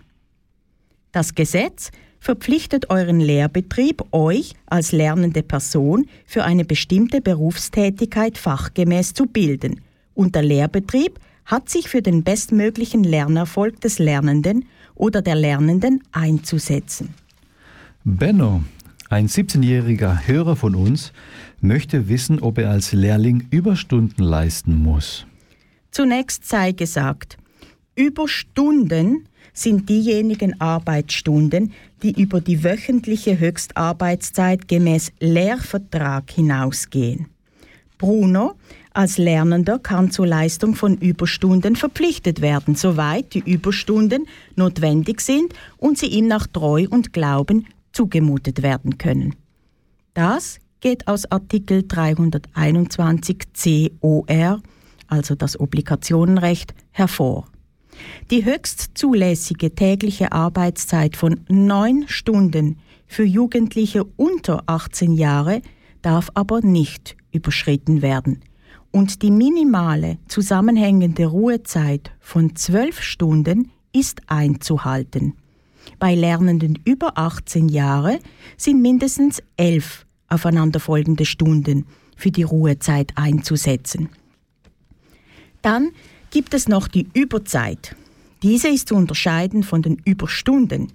Das 1.10 1.34
Gesetz 1.34 1.90
verpflichtet 2.20 2.88
euren 2.88 3.18
Lehrbetrieb, 3.18 4.04
euch 4.12 4.54
als 4.66 4.92
lernende 4.92 5.42
Person 5.42 6.06
für 6.24 6.44
eine 6.44 6.64
bestimmte 6.64 7.20
Berufstätigkeit 7.20 8.38
fachgemäß 8.38 9.12
zu 9.12 9.26
bilden. 9.26 9.80
Und 10.14 10.36
der 10.36 10.44
Lehrbetrieb 10.44 11.18
hat 11.46 11.68
sich 11.68 11.88
für 11.88 12.00
den 12.00 12.22
bestmöglichen 12.22 13.02
Lernerfolg 13.02 13.80
des 13.80 13.98
Lernenden 13.98 14.66
oder 14.94 15.20
der 15.20 15.34
Lernenden 15.34 16.04
einzusetzen. 16.12 17.12
Benno, 18.04 18.62
ein 19.10 19.28
17-jähriger 19.28 20.26
Hörer 20.26 20.56
von 20.56 20.74
uns, 20.74 21.12
möchte 21.60 22.08
wissen, 22.08 22.40
ob 22.40 22.58
er 22.58 22.70
als 22.70 22.92
Lehrling 22.92 23.46
Überstunden 23.50 24.24
leisten 24.24 24.76
muss. 24.76 25.26
Zunächst 25.90 26.48
sei 26.48 26.72
gesagt, 26.72 27.36
Überstunden 27.94 29.28
sind 29.52 29.88
diejenigen 29.88 30.60
Arbeitsstunden, 30.60 31.72
die 32.02 32.20
über 32.20 32.40
die 32.40 32.64
wöchentliche 32.64 33.38
Höchstarbeitszeit 33.38 34.66
gemäß 34.66 35.12
Lehrvertrag 35.20 36.30
hinausgehen. 36.30 37.28
Bruno 37.98 38.54
als 38.92 39.18
Lernender 39.18 39.78
kann 39.78 40.10
zur 40.10 40.26
Leistung 40.26 40.74
von 40.74 40.98
Überstunden 40.98 41.76
verpflichtet 41.76 42.40
werden, 42.40 42.74
soweit 42.74 43.34
die 43.34 43.40
Überstunden 43.40 44.26
notwendig 44.56 45.20
sind 45.20 45.52
und 45.78 45.98
sie 45.98 46.06
ihm 46.06 46.26
nach 46.26 46.46
Treu 46.46 46.86
und 46.90 47.12
Glauben 47.12 47.66
zugemutet 47.94 48.62
werden 48.62 48.98
können. 48.98 49.34
Das 50.12 50.58
geht 50.80 51.08
aus 51.08 51.24
Artikel 51.30 51.84
321 51.88 53.38
COR, 54.00 54.60
also 55.08 55.34
das 55.34 55.58
Obligationenrecht, 55.58 56.74
hervor. 56.90 57.46
Die 58.30 58.44
höchst 58.44 58.90
zulässige 58.94 59.74
tägliche 59.74 60.32
Arbeitszeit 60.32 61.16
von 61.16 61.40
neun 61.48 62.04
Stunden 62.08 62.76
für 63.06 63.24
Jugendliche 63.24 64.04
unter 64.04 64.64
18 64.66 65.14
Jahre 65.14 65.62
darf 66.02 66.30
aber 66.34 66.60
nicht 66.60 67.16
überschritten 67.32 68.02
werden 68.02 68.42
und 68.94 69.22
die 69.22 69.30
minimale 69.30 70.18
zusammenhängende 70.28 71.26
Ruhezeit 71.26 72.12
von 72.20 72.54
zwölf 72.54 73.02
Stunden 73.02 73.72
ist 73.92 74.22
einzuhalten. 74.28 75.34
Bei 75.98 76.14
Lernenden 76.14 76.78
über 76.84 77.18
18 77.18 77.68
Jahre 77.68 78.18
sind 78.56 78.82
mindestens 78.82 79.42
elf 79.56 80.06
aufeinanderfolgende 80.28 81.24
Stunden 81.24 81.86
für 82.16 82.30
die 82.30 82.42
Ruhezeit 82.42 83.12
einzusetzen. 83.16 84.08
Dann 85.62 85.90
gibt 86.30 86.54
es 86.54 86.68
noch 86.68 86.88
die 86.88 87.08
Überzeit. 87.14 87.96
Diese 88.42 88.68
ist 88.68 88.88
zu 88.88 88.96
unterscheiden 88.96 89.62
von 89.62 89.82
den 89.82 89.96
Überstunden. 90.04 90.92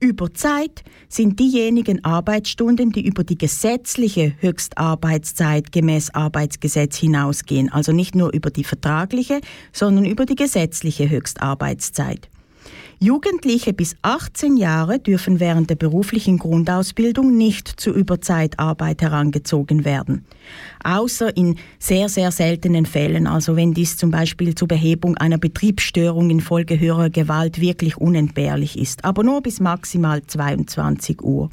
Überzeit 0.00 0.82
sind 1.08 1.38
diejenigen 1.38 2.04
Arbeitsstunden, 2.04 2.90
die 2.90 3.06
über 3.06 3.22
die 3.22 3.38
gesetzliche 3.38 4.34
Höchstarbeitszeit 4.40 5.70
gemäß 5.70 6.10
Arbeitsgesetz 6.10 6.96
hinausgehen, 6.96 7.72
also 7.72 7.92
nicht 7.92 8.16
nur 8.16 8.32
über 8.34 8.50
die 8.50 8.64
vertragliche, 8.64 9.40
sondern 9.72 10.04
über 10.04 10.26
die 10.26 10.34
gesetzliche 10.34 11.08
Höchstarbeitszeit. 11.08 12.28
Jugendliche 13.02 13.72
bis 13.72 13.96
18 14.02 14.56
Jahre 14.56 15.00
dürfen 15.00 15.40
während 15.40 15.68
der 15.68 15.74
beruflichen 15.74 16.38
Grundausbildung 16.38 17.36
nicht 17.36 17.66
zur 17.66 17.94
Überzeitarbeit 17.94 19.02
herangezogen 19.02 19.84
werden. 19.84 20.24
Außer 20.84 21.36
in 21.36 21.56
sehr, 21.80 22.08
sehr 22.08 22.30
seltenen 22.30 22.86
Fällen, 22.86 23.26
also 23.26 23.56
wenn 23.56 23.74
dies 23.74 23.96
zum 23.96 24.12
Beispiel 24.12 24.54
zur 24.54 24.68
Behebung 24.68 25.16
einer 25.16 25.38
Betriebsstörung 25.38 26.30
infolge 26.30 26.78
höherer 26.78 27.10
Gewalt 27.10 27.60
wirklich 27.60 27.96
unentbehrlich 27.96 28.78
ist, 28.78 29.04
aber 29.04 29.24
nur 29.24 29.42
bis 29.42 29.58
maximal 29.58 30.22
22 30.24 31.22
Uhr. 31.22 31.50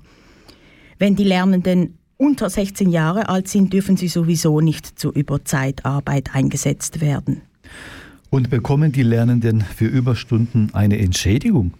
Wenn 1.00 1.16
die 1.16 1.24
Lernenden 1.24 1.98
unter 2.18 2.48
16 2.52 2.92
Jahre 2.92 3.28
alt 3.28 3.48
sind, 3.48 3.74
dürfen 3.74 3.98
sie 3.98 4.08
sowieso 4.08 4.62
nicht 4.62 5.00
zur 5.00 5.16
Überzeitarbeit 5.16 6.36
eingesetzt 6.36 7.02
werden. 7.02 7.42
Und 8.30 8.50
bekommen 8.50 8.92
die 8.92 9.04
Lernenden 9.04 9.62
für 9.62 9.88
Überstunden 9.88 10.70
eine 10.74 11.00
Entschädigung? 11.00 11.74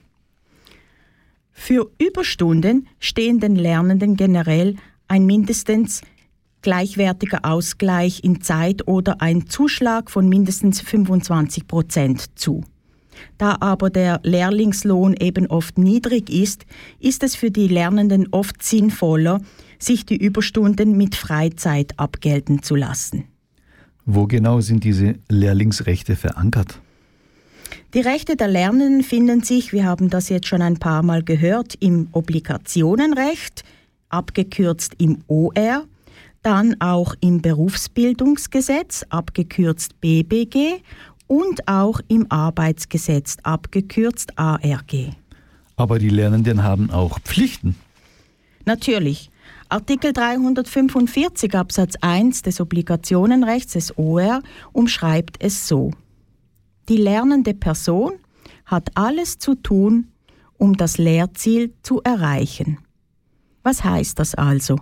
Für 1.52 1.92
Überstunden 2.00 2.88
stehen 3.00 3.40
den 3.40 3.56
Lernenden 3.56 4.16
generell 4.16 4.76
ein 5.08 5.26
mindestens 5.26 6.02
gleichwertiger 6.62 7.46
Ausgleich 7.46 8.24
in 8.24 8.42
Zeit 8.42 8.88
oder 8.88 9.22
ein 9.22 9.48
Zuschlag 9.48 10.10
von 10.10 10.28
mindestens 10.28 10.82
25 10.82 11.68
Prozent 11.68 12.40
zu. 12.40 12.64
Da 13.38 13.58
aber 13.60 13.90
der 13.90 14.22
Lehrlingslohn 14.24 15.16
eben 15.20 15.48
oft 15.48 15.78
niedrig 15.78 16.30
ist, 16.30 16.66
ist 17.00 17.24
es 17.24 17.36
für 17.36 17.52
die 17.52 17.68
Lernenden 17.68 18.28
oft 18.32 18.64
sinnvoller, 18.64 19.42
sich 19.78 20.06
die 20.06 20.18
Überstunden 20.18 20.98
mit 20.98 21.16
Freizeit 21.16 21.98
abgelten 21.98 22.64
zu 22.64 22.76
lassen. 22.76 23.26
Wo 24.06 24.28
genau 24.28 24.62
sind 24.62 24.84
diese 24.84 25.16
Lehrlingsrechte 25.30 26.16
verankert? 26.16 26.80
Die 27.94 28.02
Rechte 28.02 28.36
der 28.36 28.48
Lernenden 28.48 29.04
finden 29.04 29.42
sich, 29.44 29.74
wir 29.74 29.86
haben 29.86 30.10
das 30.10 30.30
jetzt 30.30 30.48
schon 30.48 30.62
ein 30.62 30.78
paar 30.78 31.02
Mal 31.02 31.24
gehört, 31.24 31.76
im 31.80 32.08
Obligationenrecht, 32.12 33.64
abgekürzt 34.10 34.94
im 35.00 35.24
OR, 35.28 35.86
dann 36.44 36.80
auch 36.80 37.16
im 37.20 37.42
Berufsbildungsgesetz, 37.42 39.06
abgekürzt 39.10 40.00
BBG 40.02 40.82
und 41.28 41.68
auch 41.68 42.00
im 42.08 42.26
Arbeitsgesetz, 42.30 43.38
abgekürzt 43.44 44.38
ARG. 44.38 45.14
Aber 45.76 46.00
die 46.00 46.10
Lernenden 46.10 46.64
haben 46.64 46.92
auch 46.92 47.20
Pflichten. 47.20 47.76
Natürlich. 48.66 49.30
Artikel 49.72 50.14
345 50.14 51.54
Absatz 51.54 51.94
1 52.02 52.42
des 52.42 52.60
Obligationenrechts 52.60 53.74
des 53.74 53.96
OR 54.00 54.42
umschreibt 54.74 55.38
es 55.44 55.68
so. 55.68 55.92
Die 56.90 56.98
lernende 56.98 57.54
Person 57.54 58.14
hat 58.66 58.90
alles 58.96 59.38
zu 59.38 59.54
tun, 59.54 60.08
um 60.58 60.76
das 60.76 60.98
Lehrziel 60.98 61.72
zu 61.84 62.02
erreichen. 62.02 62.80
Was 63.62 63.84
heißt 63.84 64.18
das 64.18 64.34
also? 64.34 64.80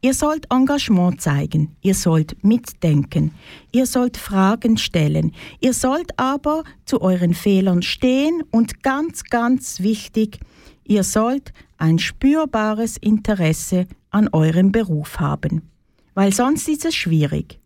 Ihr 0.00 0.12
sollt 0.12 0.50
Engagement 0.50 1.20
zeigen, 1.20 1.76
ihr 1.80 1.94
sollt 1.94 2.42
mitdenken, 2.42 3.32
ihr 3.70 3.86
sollt 3.86 4.16
Fragen 4.16 4.76
stellen, 4.76 5.30
ihr 5.60 5.72
sollt 5.72 6.18
aber 6.18 6.64
zu 6.84 7.00
euren 7.00 7.32
Fehlern 7.32 7.80
stehen 7.80 8.42
und 8.50 8.82
ganz, 8.82 9.22
ganz 9.22 9.78
wichtig, 9.80 10.40
ihr 10.82 11.04
sollt 11.04 11.52
ein 11.84 11.98
spürbares 11.98 12.96
Interesse 12.96 13.86
an 14.10 14.28
eurem 14.32 14.72
Beruf 14.72 15.20
haben, 15.20 15.70
weil 16.14 16.32
sonst 16.32 16.66
ist 16.66 16.86
es 16.86 16.94
schwierig. 16.94 17.60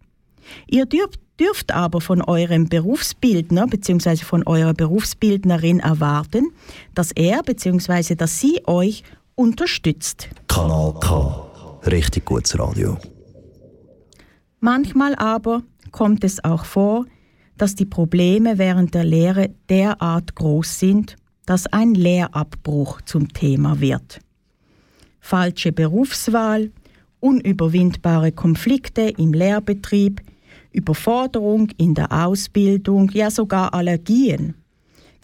Ihr 0.66 0.86
dürft, 0.86 1.20
dürft 1.38 1.72
aber 1.72 2.00
von 2.00 2.20
eurem 2.22 2.68
Berufsbildner 2.68 3.68
bzw. 3.68 4.16
von 4.16 4.44
eurer 4.44 4.74
Berufsbildnerin 4.74 5.78
erwarten, 5.78 6.50
dass 6.96 7.12
er 7.12 7.44
bzw. 7.44 8.16
dass 8.16 8.40
sie 8.40 8.60
euch 8.66 9.04
unterstützt. 9.36 10.28
Kanal 10.48 10.94
K. 10.98 11.80
Richtig 11.86 12.24
gutes 12.24 12.58
Radio. 12.58 12.98
Manchmal 14.58 15.14
aber 15.14 15.62
kommt 15.92 16.24
es 16.24 16.42
auch 16.42 16.64
vor, 16.64 17.06
dass 17.56 17.76
die 17.76 17.86
Probleme 17.86 18.58
während 18.58 18.94
der 18.94 19.04
Lehre 19.04 19.50
derart 19.68 20.34
groß 20.34 20.80
sind, 20.80 21.16
dass 21.48 21.66
ein 21.66 21.94
Lehrabbruch 21.94 23.00
zum 23.06 23.32
Thema 23.32 23.80
wird. 23.80 24.20
Falsche 25.18 25.72
Berufswahl, 25.72 26.70
unüberwindbare 27.20 28.32
Konflikte 28.32 29.14
im 29.16 29.32
Lehrbetrieb, 29.32 30.20
Überforderung 30.72 31.70
in 31.78 31.94
der 31.94 32.12
Ausbildung, 32.12 33.10
ja 33.14 33.30
sogar 33.30 33.72
Allergien. 33.72 34.56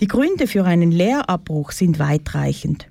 Die 0.01 0.09
Gründe 0.09 0.47
für 0.47 0.65
einen 0.65 0.93
Lehrabbruch 0.93 1.73
sind 1.73 1.99
weitreichend. 1.99 2.89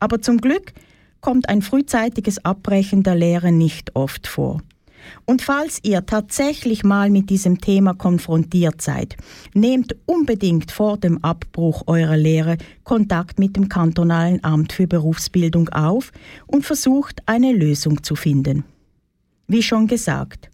Aber 0.00 0.20
zum 0.20 0.38
Glück 0.38 0.72
kommt 1.20 1.48
ein 1.48 1.62
frühzeitiges 1.62 2.44
Abbrechen 2.44 3.04
der 3.04 3.14
Lehre 3.14 3.52
nicht 3.52 3.94
oft 3.94 4.26
vor. 4.26 4.62
Und 5.24 5.42
falls 5.42 5.80
ihr 5.82 6.04
tatsächlich 6.06 6.84
mal 6.84 7.10
mit 7.10 7.30
diesem 7.30 7.60
Thema 7.60 7.94
konfrontiert 7.94 8.82
seid, 8.82 9.16
nehmt 9.54 9.96
unbedingt 10.06 10.70
vor 10.70 10.98
dem 10.98 11.22
Abbruch 11.24 11.84
eurer 11.86 12.16
Lehre 12.16 12.56
Kontakt 12.84 13.38
mit 13.38 13.56
dem 13.56 13.68
kantonalen 13.68 14.42
Amt 14.44 14.72
für 14.72 14.86
Berufsbildung 14.86 15.68
auf 15.70 16.12
und 16.46 16.64
versucht 16.64 17.22
eine 17.26 17.52
Lösung 17.52 18.02
zu 18.02 18.16
finden. 18.16 18.64
Wie 19.46 19.62
schon 19.62 19.86
gesagt, 19.86 20.50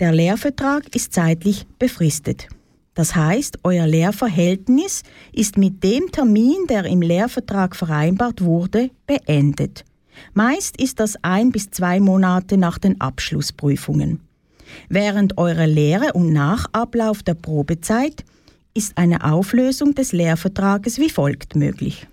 der 0.00 0.12
Lehrvertrag 0.12 0.94
ist 0.94 1.12
zeitlich 1.12 1.66
befristet. 1.78 2.48
Das 2.94 3.14
heißt, 3.14 3.60
euer 3.62 3.86
Lehrverhältnis 3.86 5.02
ist 5.32 5.56
mit 5.56 5.82
dem 5.82 6.10
Termin, 6.12 6.66
der 6.68 6.84
im 6.84 7.00
Lehrvertrag 7.00 7.74
vereinbart 7.74 8.42
wurde, 8.42 8.90
beendet. 9.06 9.84
Meist 10.34 10.80
ist 10.80 11.00
das 11.00 11.16
ein 11.22 11.52
bis 11.52 11.70
zwei 11.70 12.00
Monate 12.00 12.56
nach 12.56 12.78
den 12.78 13.00
Abschlussprüfungen. 13.00 14.20
Während 14.88 15.38
eurer 15.38 15.66
Lehre 15.66 16.12
und 16.12 16.32
nach 16.32 16.66
Ablauf 16.72 17.22
der 17.22 17.34
Probezeit 17.34 18.24
ist 18.74 18.96
eine 18.96 19.24
Auflösung 19.24 19.94
des 19.94 20.12
Lehrvertrages 20.12 20.98
wie 20.98 21.10
folgt 21.10 21.56
möglich. 21.56 22.06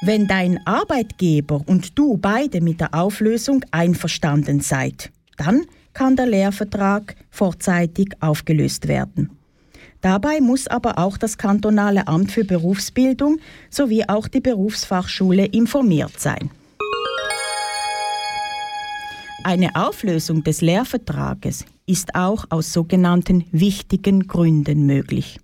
Wenn 0.00 0.28
dein 0.28 0.64
Arbeitgeber 0.64 1.62
und 1.66 1.98
du 1.98 2.16
beide 2.16 2.60
mit 2.60 2.80
der 2.80 2.94
Auflösung 2.94 3.64
einverstanden 3.72 4.60
seid, 4.60 5.10
dann 5.36 5.66
kann 5.92 6.14
der 6.14 6.26
Lehrvertrag 6.26 7.16
vorzeitig 7.30 8.10
aufgelöst 8.20 8.86
werden. 8.86 9.37
Dabei 10.00 10.40
muss 10.40 10.68
aber 10.68 10.98
auch 10.98 11.18
das 11.18 11.38
kantonale 11.38 12.06
Amt 12.06 12.30
für 12.30 12.44
Berufsbildung 12.44 13.38
sowie 13.70 14.04
auch 14.06 14.28
die 14.28 14.40
Berufsfachschule 14.40 15.46
informiert 15.46 16.18
sein. 16.20 16.50
Eine 19.44 19.74
Auflösung 19.74 20.44
des 20.44 20.60
Lehrvertrages 20.60 21.64
ist 21.86 22.14
auch 22.14 22.44
aus 22.50 22.72
sogenannten 22.72 23.44
wichtigen 23.50 24.26
Gründen 24.26 24.84
möglich. 24.84 25.40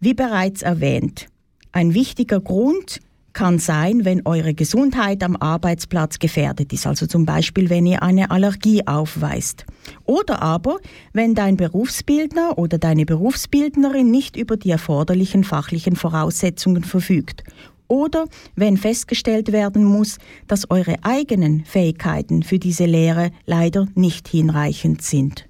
Wie 0.00 0.14
bereits 0.14 0.62
erwähnt, 0.62 1.26
ein 1.72 1.94
wichtiger 1.94 2.40
Grund 2.40 3.00
kann 3.32 3.58
sein, 3.58 4.04
wenn 4.04 4.26
eure 4.26 4.54
Gesundheit 4.54 5.22
am 5.22 5.36
Arbeitsplatz 5.36 6.18
gefährdet 6.18 6.72
ist, 6.72 6.86
also 6.86 7.06
zum 7.06 7.26
Beispiel, 7.26 7.70
wenn 7.70 7.86
ihr 7.86 8.02
eine 8.02 8.30
Allergie 8.30 8.86
aufweist. 8.86 9.64
Oder 10.04 10.42
aber, 10.42 10.78
wenn 11.12 11.34
dein 11.34 11.56
Berufsbildner 11.56 12.58
oder 12.58 12.78
deine 12.78 13.06
Berufsbildnerin 13.06 14.10
nicht 14.10 14.36
über 14.36 14.56
die 14.56 14.70
erforderlichen 14.70 15.44
fachlichen 15.44 15.96
Voraussetzungen 15.96 16.84
verfügt. 16.84 17.44
Oder 17.88 18.26
wenn 18.54 18.76
festgestellt 18.76 19.50
werden 19.50 19.84
muss, 19.84 20.18
dass 20.46 20.70
eure 20.70 20.96
eigenen 21.02 21.64
Fähigkeiten 21.64 22.42
für 22.42 22.58
diese 22.58 22.84
Lehre 22.84 23.32
leider 23.46 23.88
nicht 23.94 24.28
hinreichend 24.28 25.02
sind. 25.02 25.48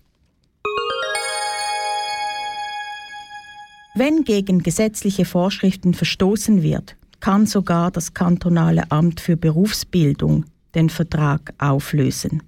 Wenn 3.95 4.25
gegen 4.25 4.62
gesetzliche 4.62 5.25
Vorschriften 5.25 5.93
verstoßen 5.95 6.62
wird, 6.62 6.97
kann 7.20 7.46
sogar 7.46 7.90
das 7.90 8.14
kantonale 8.14 8.90
Amt 8.90 9.20
für 9.20 9.37
Berufsbildung 9.37 10.46
den 10.74 10.88
Vertrag 10.88 11.54
auflösen. 11.59 12.42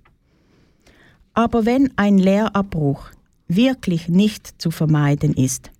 Aber 1.34 1.64
wenn 1.64 1.90
ein 1.96 2.18
Lehrabbruch 2.18 3.10
wirklich 3.48 4.08
nicht 4.08 4.60
zu 4.60 4.70
vermeiden 4.70 5.34
ist, 5.34 5.70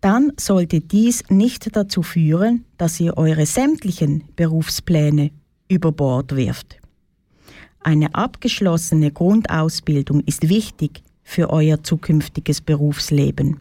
dann 0.00 0.32
sollte 0.38 0.80
dies 0.80 1.24
nicht 1.30 1.74
dazu 1.74 2.02
führen, 2.02 2.64
dass 2.76 3.00
ihr 3.00 3.16
eure 3.16 3.46
sämtlichen 3.46 4.24
Berufspläne 4.36 5.30
über 5.68 5.90
Bord 5.90 6.36
wirft. 6.36 6.78
Eine 7.80 8.14
abgeschlossene 8.14 9.10
Grundausbildung 9.10 10.20
ist 10.20 10.48
wichtig 10.48 11.02
für 11.22 11.50
euer 11.50 11.82
zukünftiges 11.82 12.60
Berufsleben. 12.60 13.60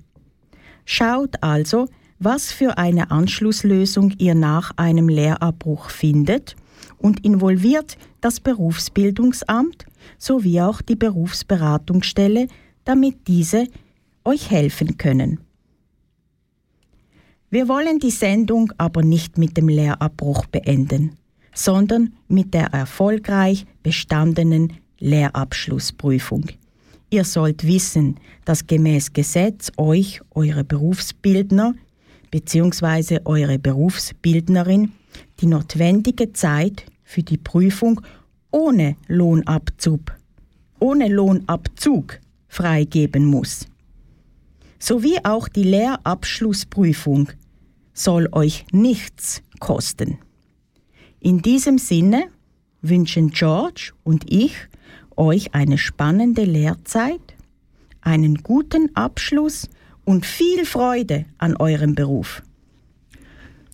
Schaut 0.85 1.41
also, 1.41 1.87
was 2.19 2.51
für 2.51 2.77
eine 2.77 3.11
Anschlusslösung 3.11 4.13
ihr 4.17 4.35
nach 4.35 4.71
einem 4.77 5.09
Lehrabbruch 5.09 5.89
findet 5.89 6.55
und 6.97 7.25
involviert 7.25 7.97
das 8.21 8.39
Berufsbildungsamt 8.39 9.85
sowie 10.17 10.61
auch 10.61 10.81
die 10.81 10.95
Berufsberatungsstelle, 10.95 12.47
damit 12.83 13.27
diese 13.27 13.67
euch 14.23 14.49
helfen 14.49 14.97
können. 14.97 15.39
Wir 17.49 17.67
wollen 17.67 17.99
die 17.99 18.11
Sendung 18.11 18.71
aber 18.77 19.03
nicht 19.03 19.37
mit 19.37 19.55
dem 19.55 19.69
Lehrabbruch 19.69 20.45
beenden, 20.47 21.15
sondern 21.53 22.13
mit 22.27 22.53
der 22.53 22.67
erfolgreich 22.67 23.65
bestandenen 23.83 24.73
Lehrabschlussprüfung. 24.99 26.47
Ihr 27.11 27.23
sollt 27.23 27.65
wissen, 27.65 28.15
dass 28.45 28.67
gemäß 28.67 29.13
Gesetz 29.13 29.71
euch 29.77 30.21
eure 30.31 30.63
Berufsbildner 30.63 31.75
bzw. 32.35 33.21
eure 33.23 33.57
Berufsbildnerin 33.57 34.91
die 35.39 35.45
notwendige 35.45 36.33
Zeit 36.33 36.85
für 37.05 37.23
die 37.23 37.37
Prüfung 37.37 38.01
ohne 38.51 38.97
Lohnabzug, 39.07 40.11
ohne 40.79 41.07
Lohnabzug 41.07 42.19
freigeben 42.49 43.23
muss. 43.23 43.67
Sowie 44.79 45.17
auch 45.23 45.47
die 45.47 45.63
Lehrabschlussprüfung 45.63 47.29
soll 47.93 48.27
euch 48.33 48.65
nichts 48.73 49.41
kosten. 49.61 50.17
In 51.21 51.41
diesem 51.41 51.77
Sinne 51.77 52.25
wünschen 52.81 53.29
George 53.29 53.93
und 54.03 54.29
ich 54.29 54.55
euch 55.15 55.53
eine 55.55 55.77
spannende 55.77 56.43
Lehrzeit, 56.43 57.33
einen 58.01 58.43
guten 58.43 58.93
Abschluss 58.93 59.69
und 60.05 60.25
viel 60.25 60.65
Freude 60.65 61.25
an 61.37 61.57
eurem 61.57 61.95
Beruf. 61.95 62.41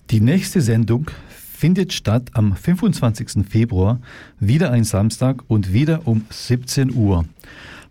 Die 0.09 0.19
nächste 0.19 0.61
Sendung 0.61 1.11
findet 1.29 1.93
statt 1.93 2.31
am 2.33 2.55
25. 2.55 3.47
Februar, 3.47 3.99
wieder 4.39 4.71
ein 4.71 4.83
Samstag 4.83 5.43
und 5.47 5.73
wieder 5.73 6.07
um 6.07 6.25
17 6.29 6.93
Uhr. 6.95 7.25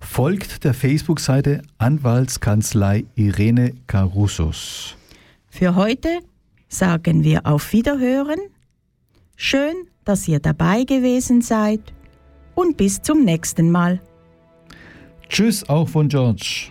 Folgt 0.01 0.65
der 0.65 0.75
Facebook-Seite 0.75 1.63
Anwaltskanzlei 1.79 3.05
Irene 3.15 3.75
Carusos. 3.87 4.97
Für 5.49 5.77
heute 5.77 6.09
sagen 6.69 7.23
wir 7.23 7.47
auf 7.47 7.73
Wiederhören. 7.73 8.41
Schön, 9.37 9.75
dass 10.05 10.27
ihr 10.27 10.41
dabei 10.41 10.85
gewesen 10.85 11.43
seid 11.43 11.81
und 12.55 12.77
bis 12.77 13.03
zum 13.03 13.25
nächsten 13.25 13.71
Mal. 13.71 14.01
Tschüss 15.29 15.69
auch 15.69 15.89
von 15.89 16.09
George. 16.09 16.71